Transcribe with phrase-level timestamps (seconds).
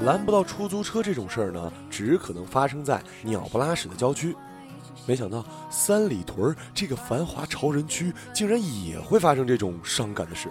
[0.00, 4.34] 拦不到出租车这种事儿呢，只可能发生在鸟不拉屎的郊区。
[5.06, 10.48] 没想到三里屯这个繁华潮人区，竟然也会发生这种伤感的事。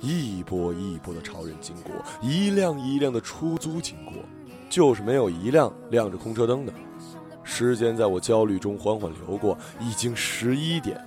[0.00, 4.14] 一波一波的潮人经过，一辆一辆的出租经过，
[4.68, 6.72] 就是没有一辆亮着空车灯的。
[7.42, 11.00] 时间在我焦虑中缓缓流过，已经十一点，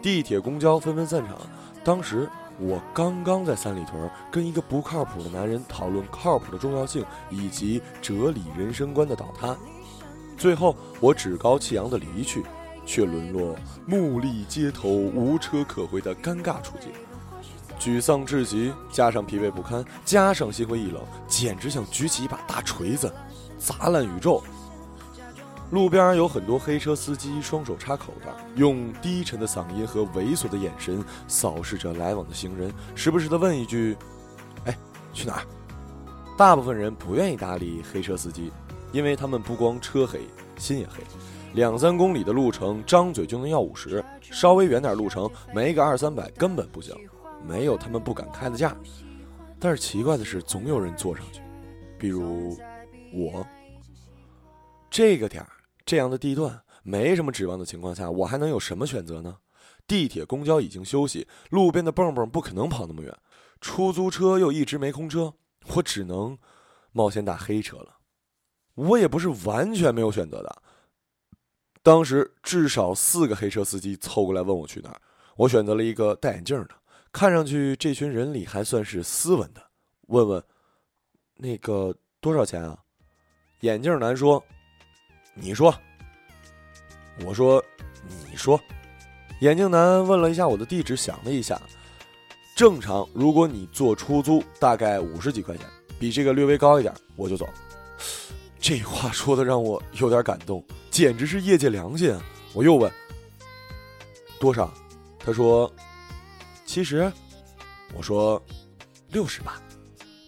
[0.00, 1.36] 地铁、公交纷纷散场。
[1.84, 2.28] 当时
[2.60, 9.56] 我刚刚在三里屯跟一个不靠谱的男人讨论靠谱的重要性以及哲理人生观的倒塌，
[10.36, 12.44] 最后我趾高气扬的离去，
[12.84, 16.92] 却沦落目立街头无车可回的尴尬处境。
[17.78, 23.10] 沮丧至极，加上疲惫不堪，加上心灰意冷，简直想举起一把大锤子，
[23.56, 24.42] 砸烂宇宙。
[25.70, 33.96] 路边有很多黑车司机，双手插口袋，用低沉的嗓音和猥琐的眼神扫视着来往的行人，时不时的问一句
[34.66, 34.76] ：“哎，
[35.12, 35.42] 去哪儿？”
[36.36, 38.50] 大部分人不愿意搭理黑车司机，
[38.92, 40.22] 因为他们不光车黑，
[40.56, 41.04] 心也黑。
[41.52, 46.94] 两三公里的路程，张嘴就能要五十；稍微远点路程，没个二三百根本不行。
[47.46, 48.76] 没有他们不敢开的价。
[49.58, 51.40] 但是奇怪的是，总有人坐上去，
[51.96, 52.56] 比如
[53.12, 53.46] 我。
[54.90, 55.48] 这个点儿。
[55.84, 59.38] 这样的地段没什么指望的情况下，我还能有什么选择呢？
[59.86, 63.12] 地铁、公交已经休息，路边的蹦蹦不可能跑那么远，
[63.60, 65.34] 出租车又一直没空车，
[65.74, 66.38] 我只能
[66.92, 67.98] 冒险打黑车了。
[68.74, 70.62] 我也不是完全没有选择的。
[71.82, 75.00] 当时至少四个黑车司机凑过来问我去哪儿，
[75.36, 76.70] 我选择了一个戴眼镜的，
[77.10, 79.60] 看上去这群人里还算是斯文的。
[80.06, 80.42] 问问，
[81.34, 82.78] 那个多少钱啊？
[83.60, 84.42] 眼镜男说。
[85.40, 85.74] 你说，
[87.24, 87.64] 我说，
[88.30, 88.60] 你说，
[89.40, 91.60] 眼镜男问了一下我的地址，想了一下，
[92.54, 95.66] 正常，如果你坐出租，大概五十几块钱，
[95.98, 97.48] 比这个略微高一点，我就走。
[98.58, 102.22] 这话说的让我有点感动，简直是业界良心啊！
[102.52, 102.92] 我又问
[104.38, 104.70] 多少，
[105.18, 105.72] 他说
[106.66, 107.10] 七十，
[107.94, 108.40] 我说
[109.08, 109.58] 六十吧，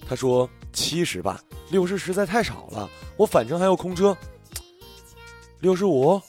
[0.08, 1.38] 他说七十吧，
[1.70, 4.16] 六十实在太少了，我反正还有空车。
[5.62, 6.20] 六十五，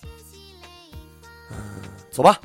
[1.50, 1.58] 嗯，
[2.12, 2.40] 走吧。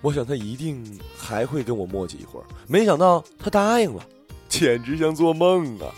[0.00, 4.06] 我想他一定还会跟我磨叽一会儿，没想到他答应了，
[4.48, 5.92] 简直像做梦啊！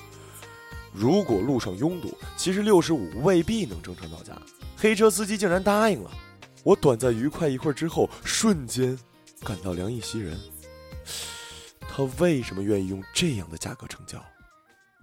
[0.90, 4.32] 如果路上拥堵，其实六十五未必能正常到家。
[4.74, 6.10] 黑车司机竟然答应了，
[6.64, 8.98] 我短暂愉快一会儿之后，瞬间
[9.44, 10.40] 感到凉意袭人。
[11.80, 14.18] 他为什么愿意用这样的价格成交？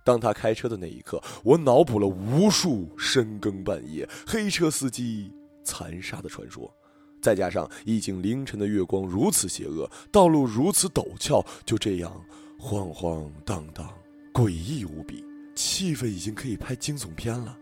[0.03, 5.31] 当他开车的那一刻，我脑补了无数深更半夜黑车司机
[5.63, 6.73] 残杀的传说，
[7.21, 12.11] 再加上已经凌晨的月光如此邪恶，道路如此陡峭，就这样
[12.57, 13.87] 晃晃荡荡，
[14.33, 15.23] 诡异无比，
[15.55, 17.57] 气氛已经可以拍惊悚片了。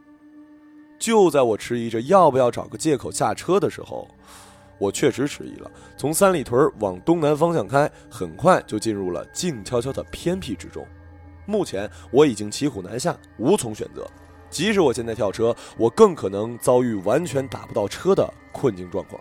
[0.99, 4.07] 就在我迟疑着要不要找个借口下车的时候，
[4.79, 5.69] 我确实迟疑了。
[5.97, 10.85] 从三里屯往东南方向开，很快就进入了静悄悄的偏僻之中。
[11.47, 14.05] 目前我已经骑虎难下，无从选择。
[14.49, 19.19] 即使我现在跳车，我更可能遭遇完全打不到车的困境状况，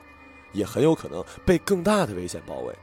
[0.52, 2.74] 也很有可能被更大的危险包围。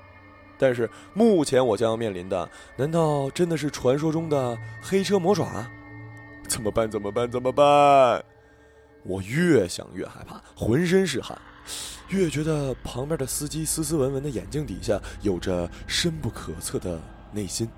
[0.58, 5.66] 但是目前我将要面临的，难道真的是传说中的黑车魔爪？
[6.48, 6.90] 怎么办？
[6.90, 7.30] 怎么办？
[7.32, 8.24] 怎么办？
[9.04, 11.38] 我越想越害怕，浑身是汗，
[12.10, 17.00] 越觉得旁边的司机斯斯文文的眼睛底下有着深不可测的
[17.32, 17.70] 内心。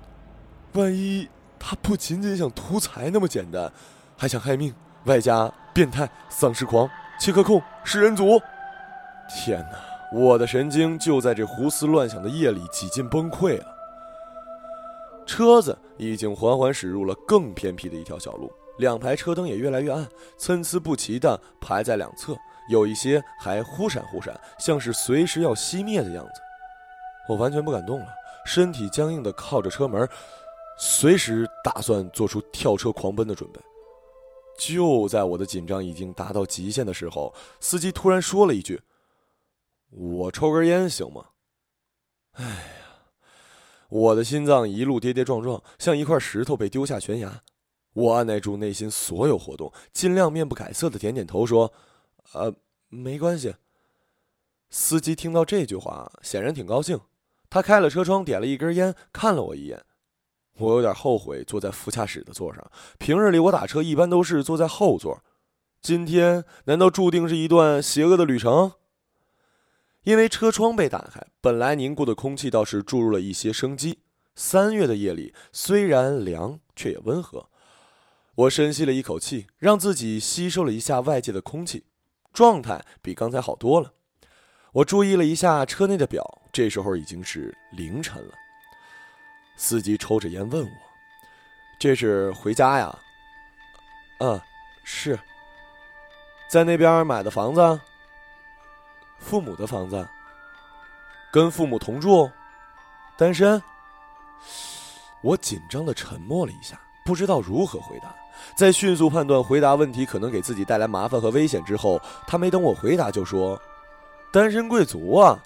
[0.72, 1.28] 万一……
[1.58, 3.72] 他不仅仅想图财那么简单，
[4.16, 6.88] 还想害命，外加变态、丧尸狂、
[7.18, 8.40] 切克控、食人族。
[9.28, 9.78] 天哪！
[10.12, 13.64] 我的神经就在这胡思乱想的夜里几近崩溃了。
[15.26, 20.06] 车子已经缓缓驶入了更偏僻的一条小路，两排车灯也越来越暗，
[20.38, 22.36] 参差不齐的排在两侧，
[22.70, 26.40] 有一些还忽闪忽闪，像是随时要熄灭的样子。
[27.28, 28.06] 我完全不敢动了，
[28.44, 30.08] 身体僵硬的靠着车门。
[30.78, 33.60] 随时打算做出跳车狂奔的准备。
[34.58, 38.80] 就在我的紧张已经达到极限的时候，司机突然说了一句
[39.90, 41.26] ：“我抽根烟行吗？”
[42.32, 42.58] 哎呀，
[43.88, 47.42] 我的心脏一路跌跌撞撞，像一块石头被丢下悬崖。
[47.92, 51.72] 我按耐住内心所有活动，尽量面不改色的点点头，说
[52.32, 52.54] ：“呃，
[52.88, 53.54] 没关系。”
[54.68, 57.00] 司机听到这句话，显然挺高兴。
[57.48, 59.84] 他开了车窗，点了一根烟，看了我一眼。
[60.58, 62.70] 我有点后悔坐在副驾驶的座上。
[62.98, 65.22] 平日里我打车一般都是坐在后座，
[65.80, 68.72] 今天难道注定是一段邪恶的旅程？
[70.04, 73.98] 因为车窗被打开，本来凝固的空气倒是注入了一些生机。
[74.34, 77.48] 三月的夜里虽然凉，却也温和。
[78.34, 81.84] 我深吸了一口气，让自己吸收了一下外界的空气，
[82.32, 83.94] 状态比刚才好多了。
[84.72, 88.34] 我注意了一下车内的表，这时候已经是凌晨了。
[89.56, 90.76] 司机抽着烟问我
[91.78, 92.96] ：“这是回家呀
[94.20, 94.40] ？”“嗯，
[94.84, 95.18] 是。
[96.48, 97.80] ”“在那边买的房子
[99.18, 100.06] ？”“父母的房子。
[101.32, 102.30] ”“跟父母同住
[103.16, 103.60] ？”“单身？”
[105.22, 108.14] 我紧张的沉默了一下，不知道如何回答。
[108.54, 113.60] 在迅速判断回答问题可能给自己带来麻烦和危险之后，他没等我回答就说
[114.30, 115.42] ：“单身贵族啊！”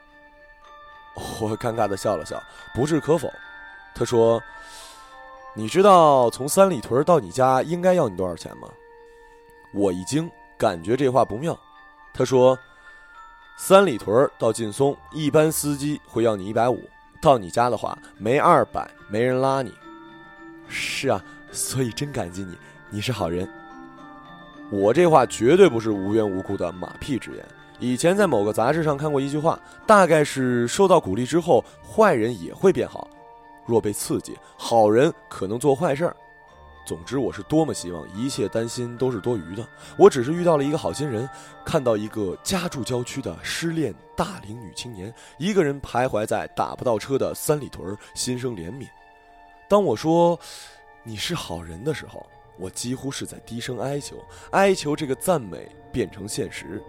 [1.41, 2.43] 我尴尬的笑了笑，
[2.75, 3.33] 不置可否。
[3.95, 4.43] 他说
[5.55, 8.69] ：“你知道从三里屯到你家应该要你多少钱吗？”
[9.75, 11.59] 我一惊，感觉这话不妙。
[12.13, 12.59] 他说
[13.57, 16.79] ：“三里屯到劲松，一般司机会要你一百五；
[17.21, 19.73] 到你家的话，没二百，没人拉你。”
[20.69, 21.23] 是啊，
[21.53, 22.57] 所以真感激你。
[22.89, 23.49] 你是好人，
[24.71, 27.45] 我这话绝对不是无缘无故的马屁之言。
[27.79, 33.09] 以前在某个杂志上看过一句话，大概是受到鼓励之后，坏人也会变好；
[33.67, 36.17] 若被刺激，好人可能做坏事儿。
[36.87, 39.67] 总之，我是多么希望一切担心都是多余的。
[39.97, 41.29] 我只是遇到了一个好心人，
[41.65, 48.89] 看到一个家住郊区的失恋大龄女青年，一个人徘徊在打不到车的三里屯，心生怜悯。
[49.69, 50.39] 当我说
[51.03, 52.27] 你是好人的时候。
[52.59, 56.83] 我几乎是在低声哀求，哀求这个赞美变成现实。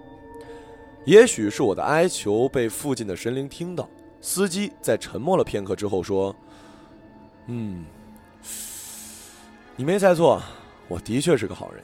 [1.06, 3.88] 也许是我的哀求被附近的神灵听到，
[4.20, 6.36] 司机在沉默了片刻之后说
[7.48, 7.86] ：“嗯，
[9.76, 10.42] 你没猜错，
[10.88, 11.84] 我的确是个好人。”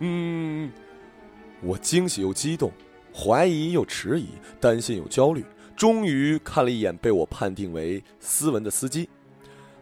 [0.00, 0.70] 嗯，
[1.60, 2.72] 我惊喜又激动，
[3.14, 4.28] 怀疑又迟疑，
[4.60, 5.44] 担心又焦虑，
[5.76, 9.08] 终于看了一眼被我判定为斯文的司机。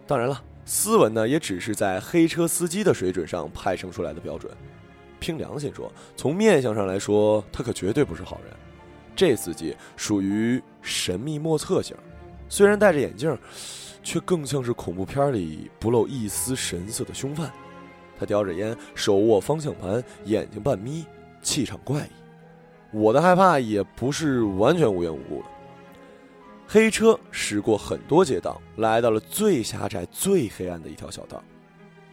[0.07, 0.43] 当然了。
[0.69, 4.53] 斯文呢，也只是在黑车司机的水准上派生出来的标准。
[5.21, 8.53] 凭良心说，从面相上来说，他可绝对不是好人。
[9.15, 11.97] 这司机属于神秘莫测型，
[12.49, 13.37] 虽然戴着眼镜，
[14.03, 17.51] 却更像是恐怖片里不露一丝神色的凶犯。
[18.19, 21.05] 他叼着烟，手握方向盘，眼睛半眯，
[21.43, 22.11] 气场怪异。
[22.93, 25.49] 我的害怕也不是完全无缘无故的。
[26.67, 31.43] 黑车驶过很多街道，来到了最狭窄、最黑暗的一条小道。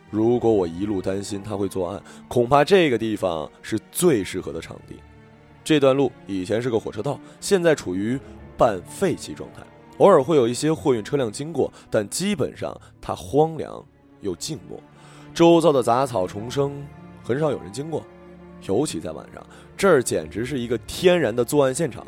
[0.09, 4.97] 如果我一路担心他会作案，恐怕这个地方是最适合的场地。
[5.63, 8.19] 这段路以前是个火车道，现在处于
[8.57, 9.61] 半废弃状态，
[9.97, 13.83] 偶尔会有一些货运车辆经过，但基本上它荒凉
[14.21, 14.79] 又静默，
[15.33, 16.83] 周遭的杂草丛生，
[17.23, 18.03] 很少有人经过。
[18.65, 19.45] 尤其在晚上，
[19.75, 22.07] 这儿简直是一个天然的作案现场。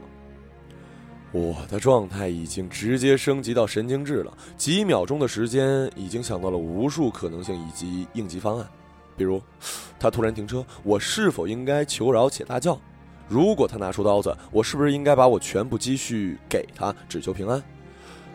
[1.33, 8.65] 我的状态已经直接升级到神经质了，几秒钟的时间已经想到了无数可能性以及应急方案，
[9.17, 9.41] 比如，
[9.99, 12.79] 他突然停车，我是否应该求饶且大叫？
[13.27, 17.61] 如果他拿出刀子，我是不是应该把我全部积蓄给他，只求平安？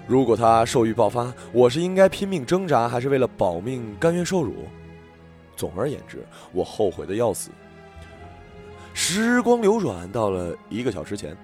[0.07, 4.67] 如果他兽欲爆发，我是应该拼命挣扎，还是为了保命甘愿受辱？
[5.57, 7.51] 总而言之，我后悔的要死。
[8.93, 11.37] 时光流转到了一个小时前。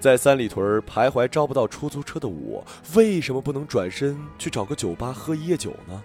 [0.00, 6.02] 在三里屯徘徊招不到出租车的我，为什么不能转身去找个酒吧喝一夜酒呢？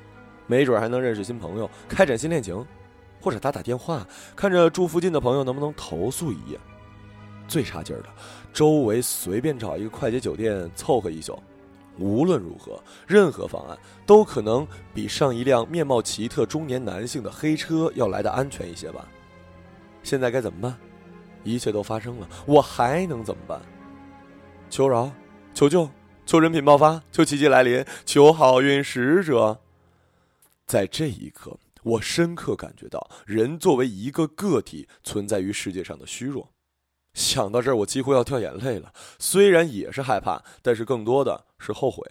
[0.47, 2.65] 没准还能认识新朋友，开展新恋情，
[3.21, 6.59] 或者打打电话，看着住附近的朋友能不能投宿一夜。
[7.47, 8.09] 最差劲儿的，
[8.51, 11.41] 周围随便找一个快捷酒店凑合一宿。
[11.97, 19.07] 无论如何，任何方案都可能比上一辆面貌奇特中年男性的黑车要来的安全一些吧。
[20.03, 20.77] 现在该怎么办？
[21.43, 23.61] 一切都发生了，我还能怎么办？
[24.69, 25.11] 求饶，
[25.53, 25.89] 求救，
[26.25, 29.59] 求人品爆发，求奇迹来临，求好运使者。
[30.65, 36.49] 在这一刻，我深刻感觉到人作为一个个体存在于世界上的虚弱。
[37.13, 38.91] 想到这儿，我几乎要掉眼泪了。
[39.19, 42.03] 虽然也是害怕，但是更多的是后悔。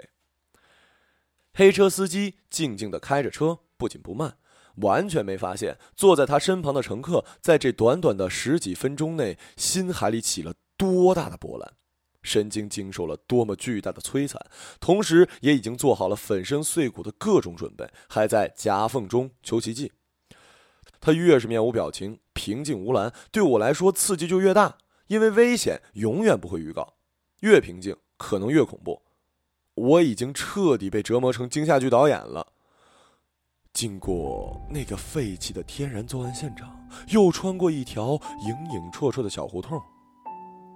[1.52, 4.36] 黑车司机静静的开着车，不紧不慢，
[4.76, 11.74] 完全没发现坐在他身旁的乘客在这短短的十几分钟内心海里起了多大的波澜。
[12.22, 14.40] 神经经受了多么巨大的摧残，
[14.80, 19.92] 同时也已经做好了粉身碎骨的各种准备，还在夹缝中求奇迹。
[21.00, 26.94] 他越是面无表情、平静无澜，对我来说刺激就越大，因为危险永远不会预告，
[27.40, 29.02] 越平静可能越恐怖。
[29.74, 32.46] 我已经彻底被折磨成惊吓剧导演了。
[33.72, 36.70] 经过那个废弃的天然作案现场，
[37.08, 39.80] 又穿过一条影影绰绰的小胡同。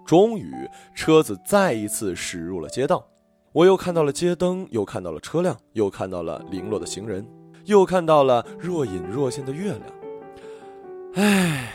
[0.04, 0.52] 终于，
[0.94, 3.06] 车子再一次驶入了街道。
[3.52, 7.26] 我又看到了街灯，又看到了车辆，又看到了零落的行人，
[7.66, 9.82] 又看到了若隐若现的月亮。
[11.14, 11.72] 唉，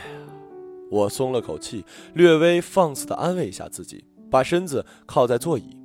[0.90, 5.76] 我松了口气，略微放肆的安慰一下自己，把身子靠在座椅。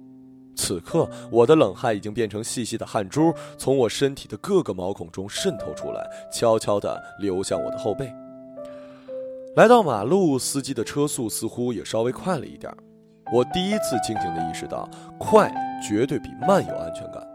[0.60, 8.12] 此刻，我的冷汗已经变成细细的汗珠，从我身体的各个毛孔中渗透出来，悄悄地流向我的后背。
[9.56, 12.70] 来到马路，司机的车速似乎也稍微快了一点。
[13.34, 15.50] 我第一次清醒地意识到，快
[15.82, 17.26] 绝对比慢有安全感。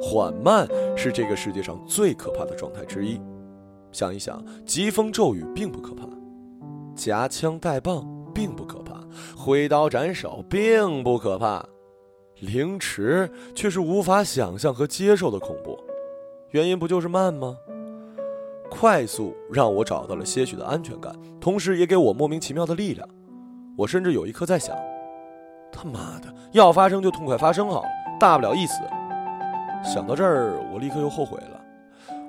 [0.00, 0.66] 缓慢
[0.96, 3.20] 是这个世界上最可怕的状态之一。
[3.92, 6.08] 想一想，疾风骤雨并不可怕，
[6.96, 8.04] 夹枪带棒
[8.34, 9.00] 并不可怕，
[9.36, 11.64] 挥刀斩首并不可怕，
[12.40, 15.78] 凌迟却是无法想象和接受的恐怖。
[16.50, 17.56] 原因不就是慢吗？
[18.70, 23.08] 快速让我找到了些许的安全感，同时也给我莫名其妙的力量。
[23.76, 24.74] 我甚至有一刻在想。
[25.72, 27.88] 他妈的，要发生就痛快发生好了，
[28.18, 28.74] 大不了一死。
[29.84, 31.60] 想到这儿，我立刻又后悔了。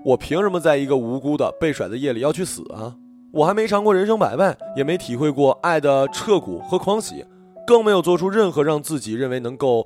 [0.03, 2.95] 我凭什么在一个无辜的被甩的夜里要去死啊？
[3.31, 7.25] 我还没尝过人生百味，也没体会过爱的彻骨和狂喜，
[7.65, 9.86] 更没有做出任何让自己认为能够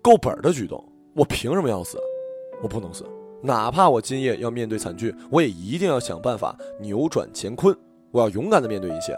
[0.00, 0.84] 够本的举动。
[1.14, 1.98] 我凭什么要死？
[2.62, 3.04] 我不能死，
[3.42, 7.76] 哪怕我今夜要面对惨剧，我也一定要想办法扭转乾坤。
[8.10, 9.14] 我要勇敢的面对一切。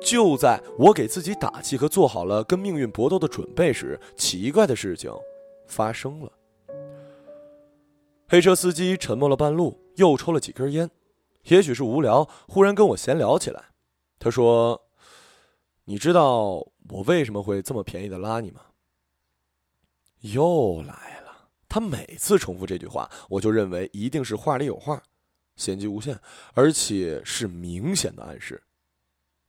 [0.00, 5.12] 就在我给自己打气和做好了跟命运搏斗的准备时，奇怪的事情
[5.66, 6.32] 发生了。
[8.28, 10.88] 黑车司机沉默了半路，又抽了几根烟，
[11.44, 13.62] 也许是无聊，忽然跟我闲聊起来。
[14.18, 14.80] 他说
[15.90, 18.60] ：“你知道我为什么会这么便宜的拉你吗？”
[20.22, 25.02] 又来了，他每次重复这句话，我就认为一定是话里有话，
[25.56, 26.16] 玄机无限，
[26.54, 28.62] 而且是明显的暗示。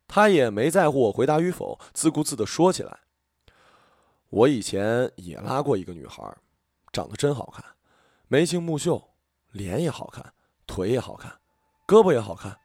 [0.07, 3.01] 他也没在乎我回答与否，自顾自的说起来
[4.29, 6.36] ：“我以前也拉过一个女孩，
[6.91, 7.63] 长得真好看，
[8.27, 9.13] 眉清目秀，
[9.51, 10.33] 脸也好看，
[10.65, 11.31] 腿也好看，
[11.86, 12.57] 胳膊也好看，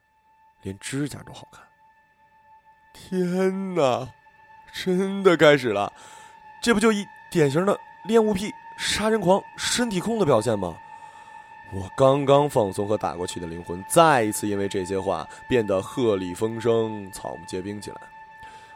[0.63, 1.66] 连指甲都好看。
[3.09, 4.09] 天哪，
[4.73, 5.91] 真的开始了！
[6.61, 10.75] 这不就一典型的恋物癖、杀人狂、身体控的表现吗？”
[11.71, 17.97] 我刚刚放松和打过去的灵魂，再一次因为这些话变得鹤唳风声、草木皆兵起来。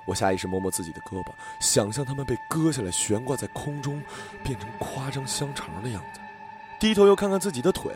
[0.03, 1.27] 我下意识摸摸自己的胳膊，
[1.59, 4.01] 想象他们被割下来悬挂在空中，
[4.43, 6.19] 变成夸张香肠的样子。
[6.79, 7.93] 低头又看看自己的腿，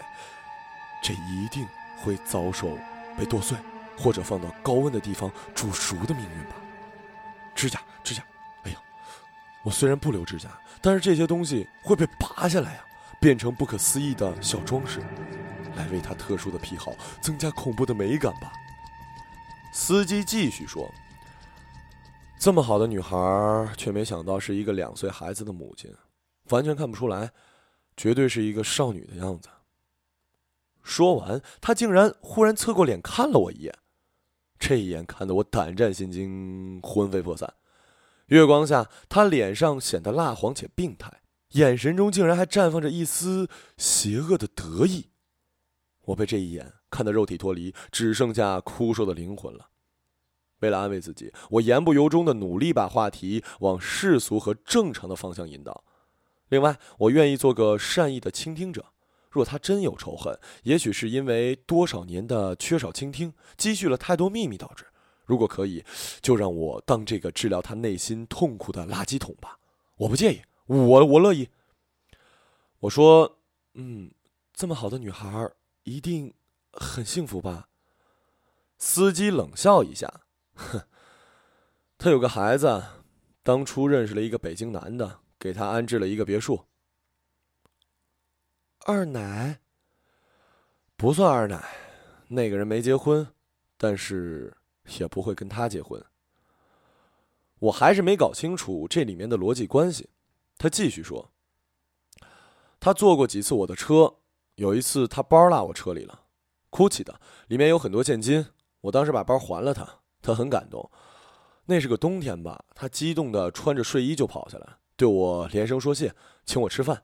[1.01, 1.67] 这一定
[1.97, 2.77] 会遭受
[3.17, 3.57] 被剁碎，
[3.97, 6.55] 或者放到高温的地方煮熟的命运吧。
[7.55, 8.23] 指甲，指甲，
[8.63, 8.77] 哎呀，
[9.63, 10.49] 我虽然不留指甲，
[10.81, 12.81] 但是这些东西会被拔下来呀。
[13.17, 14.99] 变成不可思议的小装饰，
[15.75, 18.51] 来为他特殊的癖好增加恐怖的美感吧。
[19.73, 20.93] 司机继续说
[22.37, 23.17] ：“这么好的女孩，
[23.77, 25.91] 却没想到是一个两岁孩子的母亲，
[26.49, 27.31] 完全看不出来，
[27.97, 29.49] 绝对是一个少女的样子。”
[30.83, 33.73] 说完，他竟然忽然侧过脸看了我一眼，
[34.57, 37.53] 这一眼看得我胆战心惊、魂飞魄散。
[38.27, 41.21] 月光下，他脸上显得蜡黄且病态。
[41.51, 43.47] 眼神中竟然还绽放着一丝
[43.77, 45.09] 邪恶的得意，
[46.01, 49.69] 我被这一眼看得肉体脱离，只剩下枯瘦的灵魂了。
[50.59, 55.83] 为了安慰自己，我言不由衷的努力把话题往世俗和正常的方向引导。
[56.49, 58.85] 另外，我愿意做个善意的倾听者。
[59.35, 64.85] 若他真有仇恨，也许是因为多少年的缺少倾听，积蓄了太多秘密导致。
[65.25, 65.83] 如果可以，
[66.21, 69.59] 就让我当这个治疗他内心痛苦的垃圾桶吧，
[69.97, 70.41] 我不介意。
[70.67, 71.49] 我我乐意。
[72.79, 73.39] 我说，
[73.73, 74.09] 嗯，
[74.53, 75.51] 这么好的女孩
[75.83, 76.33] 一定
[76.71, 77.67] 很幸福吧？
[78.77, 80.21] 司机冷笑一下，
[80.53, 80.83] 哼，
[81.97, 82.81] 他有个孩子，
[83.43, 86.65] 当初认识了一个北京男的，给他安置了一个别墅。
[88.87, 89.61] 二奶
[90.95, 91.59] 不算二奶，
[92.27, 93.27] 那个人没结婚，
[93.77, 94.55] 但是
[94.99, 95.99] 也不会跟他结婚。
[97.57, 100.11] 我还是没搞清楚这里面的逻辑关系。
[100.59, 101.31] 他继续说
[102.79, 104.17] ：“他坐过几次我的车，
[104.53, 106.21] 有一次他包落我车里了
[106.69, 108.45] 哭泣的，里面有很多现金。
[108.81, 110.91] 我当时把包还了他，他很感动。
[111.65, 116.13] 那是个冬天吧，他激动的穿着睡衣就跑下来，对我连声说谢，
[116.45, 117.01] 请我吃饭。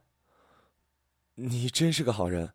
[1.35, 2.53] 你真是个好人。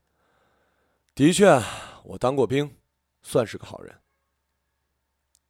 [1.14, 1.62] 的确，
[2.04, 2.76] 我当过兵，
[3.22, 3.94] 算是个好人。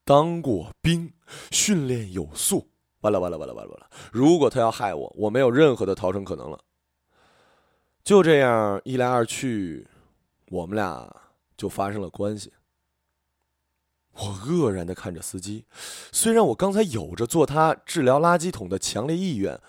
[0.05, 1.13] 当过兵，
[1.51, 2.71] 训练有素。”
[3.03, 3.91] 完了完了完了完了完了！
[4.11, 6.59] 如果他要害我，我没有任何的逃生可能了。
[8.03, 9.87] 就这样一来二去，
[10.49, 11.15] 我们俩
[11.57, 12.53] 就发生了关系。
[14.13, 15.67] 我愕然的看着司机，
[16.11, 19.61] 虽然我刚才有着做他治疗垃圾桶的强烈意愿，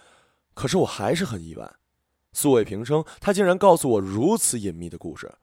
[0.56, 1.76] 可是我还是很意外，
[2.34, 5.34] 素未平生，他竟然告诉我如此隐秘的故事。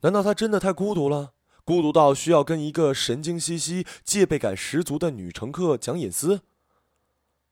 [0.00, 1.32] 难道他真的太孤独了？
[1.64, 6.40] 孤独到需要跟一个神经兮兮、戒备感十足的女乘客讲隐私？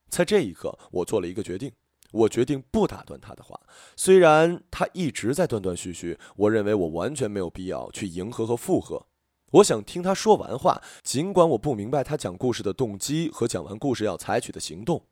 [0.09, 1.71] 在这一刻，我做了一个决定，
[2.11, 3.57] 我决定不打断他的话。
[3.95, 9.05] 虽然他一直在断断续续，我认为我完全没有必要去迎合和附和。
[9.51, 15.05] 我想听他说完话，尽管我不明白他讲故事的动机和讲完故事要采取的行动。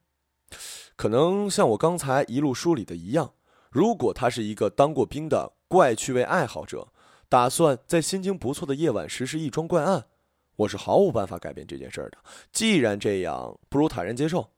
[0.98, 3.34] 可能像我刚才一路梳理的一样，
[3.70, 6.88] 如果他是一个当过兵的怪趣味爱好者，
[7.30, 10.08] 打算在心情不错的夜晚实施一桩怪案，
[10.56, 12.18] 我是毫无办法改变这件事的。
[12.52, 14.50] 既然这样，不如坦然接受。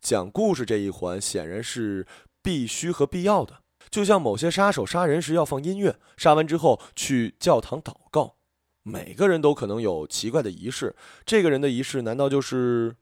[0.00, 2.06] 讲故事这一环显然是
[2.42, 3.60] 必须和必要的，
[3.90, 8.36] 就像某些杀手杀人时要放音乐，杀完之后去教堂祷告。
[8.84, 10.96] 每个人都可能有奇怪的仪式，
[11.26, 12.96] 这个人的仪式难道就是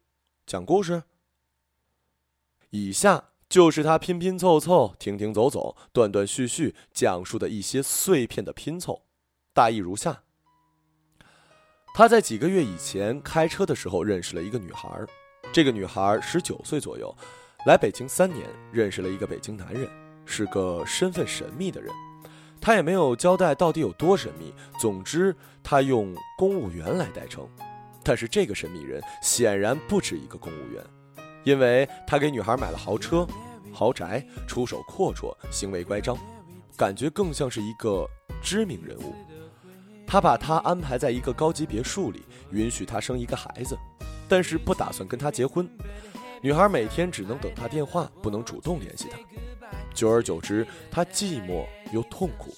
[0.45, 1.03] 讲故事？
[2.71, 9.03] 以下就是他拼拼凑凑、停停走走、断断续续讲述的一些碎片的拼凑，
[9.53, 10.23] 大意如下：
[11.95, 14.89] 他在几个月以前开车的时候认识了一个女孩，
[15.53, 17.15] 这个女孩十九岁左右，
[17.65, 19.89] 来北京三年，认识了一个北京男人，
[20.25, 21.93] 是个身份神秘的人。
[22.59, 24.53] 他也没有交代到底有多神秘。
[24.79, 25.33] 总之，
[25.63, 27.47] 他用公务员来代称，
[28.03, 30.83] 但是这个神秘人显然不止一个公务员，
[31.43, 33.27] 因为他给女孩买了豪车、
[33.71, 36.17] 豪宅，出手阔绰，行为乖张，
[36.75, 38.07] 感觉更像是一个
[38.41, 39.13] 知名人物。
[40.05, 43.77] 他把她安排在一个高级别墅里，允许她生一个孩子，
[44.27, 45.69] 但是不打算跟她结婚。
[46.41, 49.17] 女孩每天只能等他电话，不能主动联系他。
[49.93, 52.53] 久而久之，他寂寞又痛苦。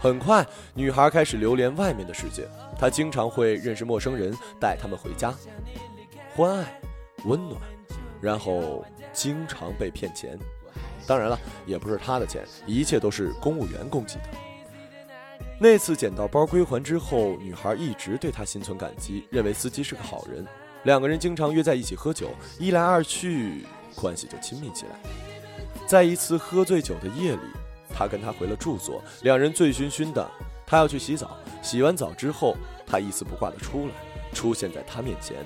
[0.00, 0.44] 很快，
[0.74, 2.48] 女孩开始流连外面的世界。
[2.78, 5.32] 她经常会认识陌生人，带他们回家，
[6.34, 6.80] 欢爱、
[7.26, 7.60] 温暖，
[8.22, 8.82] 然后
[9.12, 10.38] 经常被骗钱。
[11.06, 14.28] 当然了，也不是他的钱，一切都是公务员供给的。
[15.60, 20.46] 那次捡到包归还之后，女孩一直对他心存感激，认为司机是个好人。
[20.84, 24.92] 两个人经常约在一起喝酒，一来二去，关系就亲密起来。
[25.86, 27.42] 在一次喝醉酒的夜里，
[27.92, 30.28] 他跟她回了住所，两人醉醺醺的。
[30.66, 32.56] 他要去洗澡，洗完澡之后，
[32.86, 33.92] 他一丝不挂的出来，
[34.32, 35.36] 出现在他面前。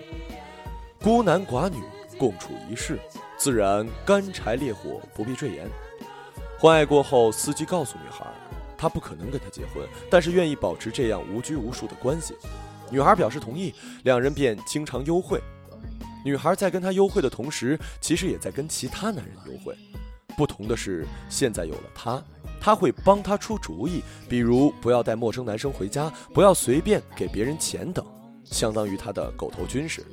[1.02, 1.82] 孤男寡女
[2.18, 2.98] 共处一室，
[3.36, 5.68] 自然干柴烈火不必赘言。
[6.58, 8.26] 婚爱过后，司机告诉女孩，
[8.76, 12.34] 他不可能跟她结婚，但是愿意保持这样无拘无束的关系。
[12.90, 13.74] 女孩表示同意，
[14.04, 15.40] 两人便经常幽会。
[16.24, 19.76] 女孩在跟他幽会的同时，其实也在跟其他男人幽会。
[20.36, 22.22] 不同的是，现在有了他，
[22.60, 28.04] 他会帮他出主意，比如不要带陌生男生回家，不要随便给别人钱等，
[28.44, 30.04] 相当于他的狗头军师。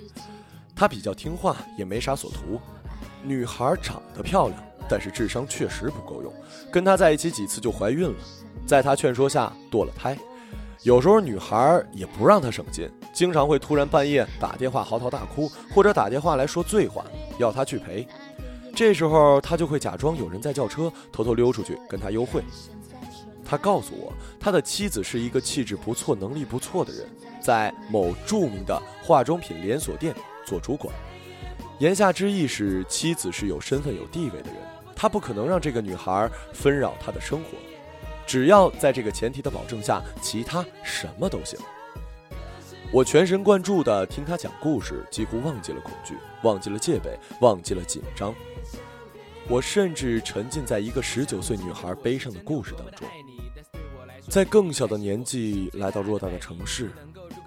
[0.76, 2.60] 他比较听话，也没啥所图。
[3.24, 4.60] 女孩长得漂亮，
[4.90, 6.34] 但是智商确实不够用。
[6.72, 8.16] 跟他在一起几次就怀孕了，
[8.66, 10.18] 在他劝说下堕了胎。
[10.82, 17.06] 有时候女孩也不让他省心，经常会突然半夜打电话嚎啕大哭，或者打电话来说醉话，
[17.38, 18.06] 要他去陪。
[18.76, 22.44] 这时候他就会假装有人在叫车，偷偷溜出去跟他幽会。
[23.46, 27.08] 他告诉我，他的妻子是一个气质不错、能力不错的人，
[27.40, 30.14] 在某著名的化妆品连锁店
[30.46, 30.94] 做主管。
[31.80, 34.56] 言下之意是，妻子是有身份、有地位的人，
[34.96, 37.58] 他不可能让这个女孩纷扰他的生活。
[38.26, 41.60] 只要在这个前提的保证下，其他什么都行。
[42.92, 48.34] 我全神贯注地听他讲故事，几乎忘记了恐惧，忘记了戒备，忘记了紧张。
[49.50, 53.08] 我甚至沉浸在一个十九岁女孩悲伤的故事当中，
[54.30, 56.92] 在更小的年纪来到偌大的城市，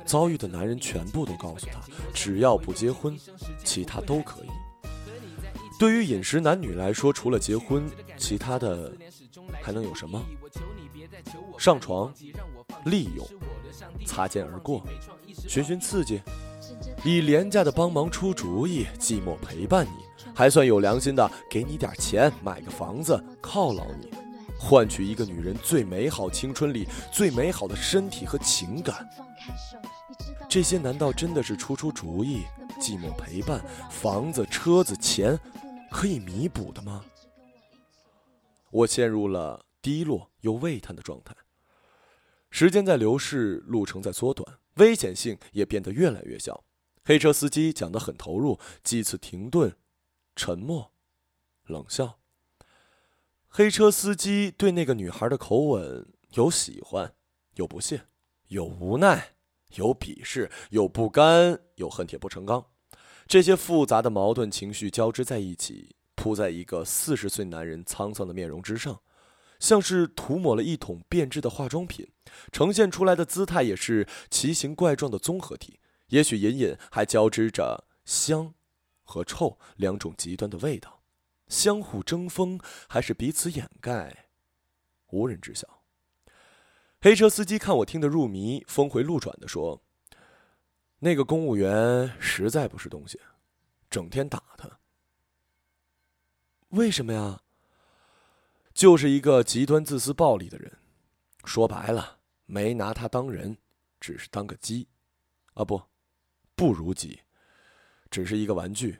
[0.06, 1.80] 遭遇的男人全部都告诉她，
[2.14, 3.18] 只要不结婚，
[3.64, 4.48] 其他都可以。
[5.78, 8.92] 对于饮食男女来说，除了结婚，其他的
[9.60, 10.22] 还能有什么？
[11.58, 12.12] 上床、
[12.84, 13.26] 利用、
[14.06, 14.82] 擦肩而过、
[15.46, 16.22] 寻寻刺激，
[17.04, 20.06] 以廉价的帮忙出主意，寂寞陪伴你。
[20.34, 24.10] 还算有良心的，给你点钱买个房子犒劳你，
[24.58, 29.08] 换取一个女人最美好青春里最美好的身体和情感。
[30.48, 32.44] 这些难道真的是出出主意、
[32.80, 35.38] 寂寞陪伴、房子、车子、钱
[35.90, 37.04] 可以弥补的吗？
[38.70, 41.34] 我陷入了低落又畏叹的状态。
[42.50, 46.64] 时间在流逝，路程在缩短，危险性也变得越来越小。
[47.04, 49.76] 黑车司机讲得很投入，几次停顿。
[50.34, 50.92] 沉默，
[51.64, 52.18] 冷笑。
[53.48, 57.14] 黑车司机对那个女孩的口吻有喜欢，
[57.54, 58.06] 有不屑，
[58.48, 59.35] 有无奈，
[59.76, 62.66] 有鄙视，有不甘，有恨铁不成钢。
[63.26, 69.00] 这些复杂的矛盾情绪交织在一起，铺在一个四十岁男人沧桑的面容之上，
[69.58, 72.08] 像是涂抹了一桶变质的化妆品，
[72.52, 78.54] 呈现出来的姿态也是奇形怪状的综合体，也许隐隐还交织着香
[79.02, 81.02] 和臭两种极端的味道，
[81.48, 84.28] 相互争锋还是彼此掩盖，
[85.10, 85.75] 无人知晓。
[87.06, 89.80] 黑车司机看我听得入迷，峰回路转的说
[90.98, 93.20] ：“那个公务员实在不是东西，
[93.88, 94.80] 整天打他。
[96.70, 97.40] 为什么呀？
[98.74, 100.78] 就是一个极端自私暴力的人。
[101.44, 103.56] 说白了，没拿他当人，
[104.00, 104.88] 只是当个鸡，
[105.54, 105.80] 啊不，
[106.56, 107.20] 不如鸡，
[108.10, 108.98] 只是一个玩具。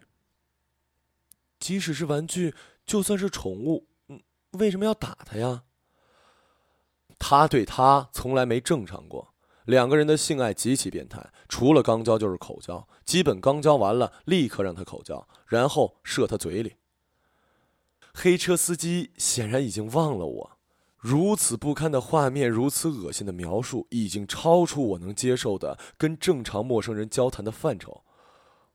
[1.58, 5.64] 即使是玩具，就算是宠物，嗯，为什么要打他呀？”
[7.18, 16.74] 他对他从来没正常过，两个人的性爱极其变态，除了肛交就是口交，基本肛交完了立刻让他口交，然后射他嘴里。
[18.14, 20.58] 黑车司机显然已经忘了我，
[20.96, 28.02] 如此不堪的画面，如此恶心的描述，已经超出我能接受的跟正常陌生人交谈的范畴，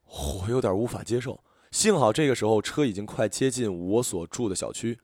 [0.05, 1.43] 我有点无法接受。
[1.71, 4.99] 幸好这个时候车已经快接近我所住的小区。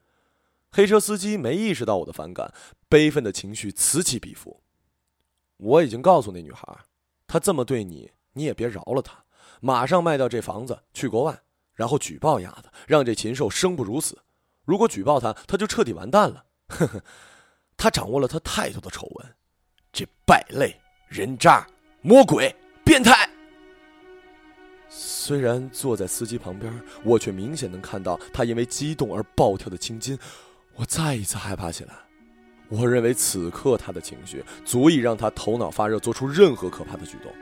[0.70, 2.52] 黑车司机没意识到我的反感，
[2.88, 4.62] 悲愤的情绪此起彼伏。
[5.56, 6.62] 我已经告诉那女孩，
[7.26, 9.24] 她这么对你，你也别饶了她，
[9.60, 11.40] 马上卖掉这房子去国外，
[11.74, 14.18] 然后举报丫的，让这禽兽生不如死。
[14.64, 16.44] 如果举报他，他就彻底完蛋了。
[16.68, 17.02] 呵呵，
[17.76, 19.34] 他掌握了他太多的丑闻，
[19.90, 20.78] 这败类、
[21.08, 21.66] 人渣、
[22.02, 22.54] 魔鬼、
[22.84, 23.28] 变态。
[24.90, 30.18] 虽然坐在司机旁边，我却明显能看到他因为激动而暴跳的青筋。
[30.78, 31.92] 我再一次害怕起来，
[32.68, 37.32] 我认为此刻他的情绪足以让他头脑发热，做出任何可怕的举动。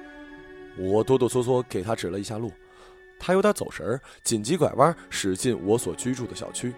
[0.79, 2.51] 我哆哆嗦嗦给他指了一下路，
[3.19, 6.73] 他有点走神儿，紧急拐弯驶进我所居住的小区。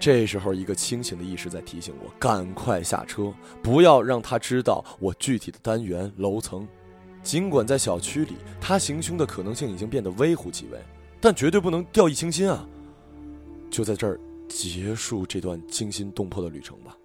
[0.00, 3.32] 这时候，一个清醒的意识在提醒我赶快下车，
[3.62, 6.66] 不要让他知道我具体的单元楼层。
[7.22, 10.78] 尽管在小区里，他行凶的可能性已经变得微乎其微，
[11.20, 12.66] 但绝对不能掉以轻心啊！
[13.70, 14.18] 就在这儿。
[14.48, 16.96] 结束这段惊心动魄的旅程吧，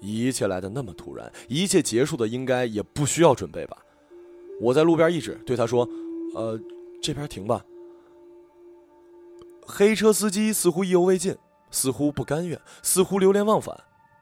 [0.00, 3.76] 一切来的那么突然，一切结束的应该也不需要准备吧。
[4.60, 5.88] 我在路边一指，对他说
[6.34, 6.58] ：“呃，
[7.02, 7.64] 这边停吧。”
[9.66, 11.36] 黑车司机似乎意犹未尽，
[11.70, 13.76] 似乎不甘愿，似乎流连忘返，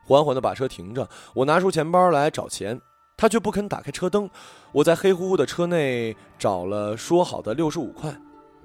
[0.04, 1.08] 缓缓的把车停着。
[1.34, 2.80] 我拿出钱包来找钱，
[3.16, 4.28] 他却不肯打开车灯。
[4.72, 8.14] 我在黑乎乎的车内找了说好的六十五块，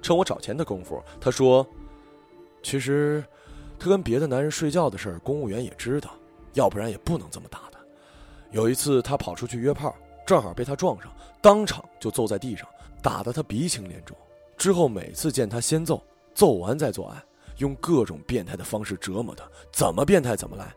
[0.00, 1.66] 趁我找钱的功夫，他说
[2.62, 3.22] ：“其实。”
[3.78, 6.10] 他跟别的男人睡觉的事儿，公务员也知道，
[6.54, 7.78] 要不然也不能这么打他。
[8.52, 9.94] 有一次，他跑出去约炮，
[10.26, 11.12] 正好被他撞上，
[11.42, 12.66] 当场就揍在地上，
[13.02, 14.16] 打得他鼻青脸肿。
[14.56, 16.02] 之后每次见他先揍，
[16.34, 17.22] 揍完再做爱，
[17.58, 20.74] 用各种变态的方式折磨他，怎么变态怎么来。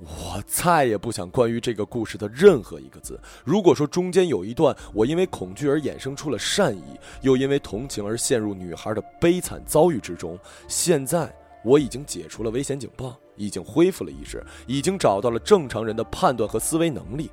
[0.00, 3.18] 我再也不想关于这个故事的任何一个字。
[3.44, 11.34] 如果说中间有一段我因为恐惧而衍生出了善意，又因为同情而陷入女孩的悲惨遭遇之中，现在。
[11.64, 17.30] 我已经解除了危险警报，已经恢复了意识，已经找到了正常人的判断和思维能力。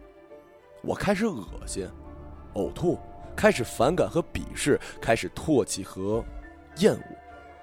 [0.82, 1.88] 我开始恶心、
[2.54, 2.98] 呕吐，
[3.36, 6.24] 开始反感和鄙视，开始唾弃和
[6.78, 7.04] 厌恶。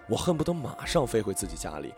[0.09, 1.92] 我恨不得马上飞回自己家里。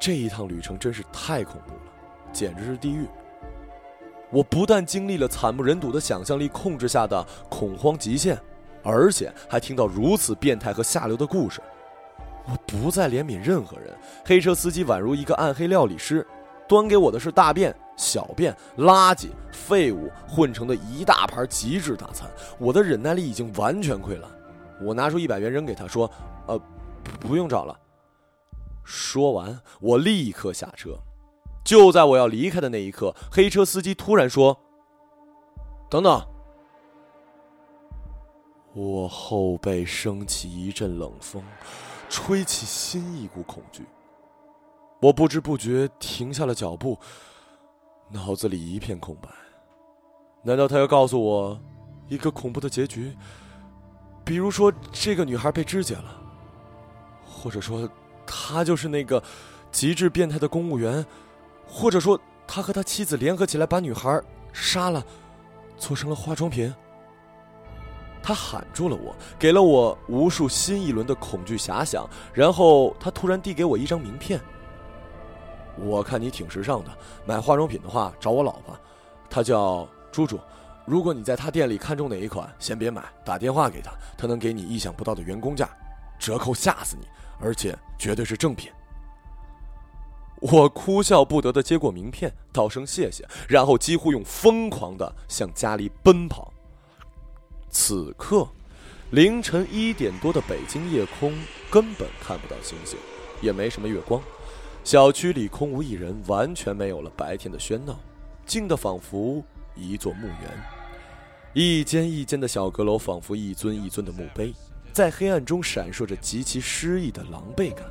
[0.00, 1.92] 这一趟旅程真是太恐怖了，
[2.32, 3.06] 简直是地狱。
[4.30, 8.36] 我不但经历了惨不忍睹的想象力控制下的恐慌极限，
[8.82, 11.62] 而且还听到如此变态和下流的故事。
[12.44, 13.96] 我不再怜悯任何人。
[14.24, 16.26] 黑车司机宛如一个暗黑料理师，
[16.68, 22.28] 端给我的是大便、小便、垃圾、废物混成的一大盘极致大餐。
[22.58, 24.28] 我的忍耐力已经完全溃烂。
[24.80, 26.10] 我拿出一百元扔给他，说
[26.48, 26.60] ：“呃，
[27.20, 27.78] 不用找了。”
[28.82, 30.98] 说完，我立刻下车。
[31.64, 34.58] 就在我要离开的那一刻，黑车司机突然说
[35.88, 36.20] ：“等等！”
[38.74, 41.40] 我后背升起一阵冷风。
[42.12, 43.86] 吹起新一股恐惧，
[45.00, 46.98] 我不知不觉停下了脚步，
[48.10, 49.30] 脑子里一片空白。
[50.42, 51.58] 难道他要告诉我
[52.08, 53.16] 一个恐怖的结局？
[54.26, 56.14] 比如说，这个女孩被肢解了，
[57.24, 57.88] 或者说，
[58.26, 59.20] 他就是那个
[59.70, 61.02] 极致变态的公务员，
[61.66, 64.22] 或者说，他和他妻子联合起来把女孩
[64.52, 65.02] 杀了，
[65.78, 66.72] 做成了化妆品。
[68.22, 74.40] 他喊住了我，给了我无数新一轮的恐惧遐想，然后他突然递给我一张名片。
[75.76, 76.90] 我看你挺时尚的，
[77.24, 78.78] 买化妆品的话找我老婆，
[79.30, 80.38] 她叫猪猪。
[80.84, 85.68] 如果你在她店里看中哪一款，先别买，打电话给她，她能给你意想不到的员工价，
[86.18, 87.06] 折扣吓死你，
[87.40, 88.70] 而且绝对是正品。
[90.40, 96.52] 我哭笑不得的接过名片，道声谢谢，然后几乎用疯狂的向家里奔跑。
[97.72, 98.46] 此刻，
[99.10, 101.32] 凌晨一点多的北京夜空
[101.70, 102.98] 根本看不到星星，
[103.40, 104.22] 也没什么月光，
[104.84, 107.98] 小区里空无一人，完全没有了白天的喧闹，
[108.44, 109.42] 静得仿佛
[109.74, 110.64] 一座墓园。
[111.54, 114.52] 一间一间的小阁楼，仿佛一尊一尊的墓碑，
[114.92, 117.86] 在黑暗中闪烁着极其诗意的狼狈感。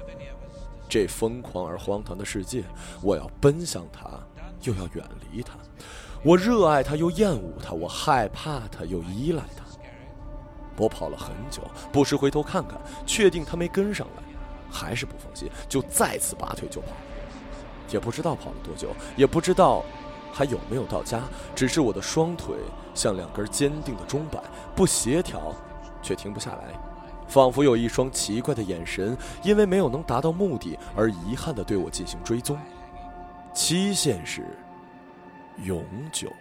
[0.88, 2.64] 这疯狂而荒唐的世界，
[3.02, 4.08] 我要奔向它，
[4.62, 5.54] 又要远离它；
[6.24, 9.66] 我热爱它，又厌恶它；我害怕它，又依赖它。
[10.78, 14.24] 我跑了很久，不时回头看看，确定他没跟上来，
[14.72, 16.88] 还是不放心，就再次拔腿就跑。
[17.90, 19.84] 也不知道跑了多久，也不知道
[20.32, 21.22] 还有没有到家，
[21.54, 22.56] 只是我的双腿
[22.96, 24.42] 像两根坚定的钟摆，
[24.76, 25.54] 不协调，
[26.02, 26.74] 却停不下来。
[27.28, 32.60] 仿佛有一双奇怪的眼神，因为没有能达到目的而遗憾地对我进行追踪。
[33.54, 34.46] 期限是
[35.64, 36.32] 永久。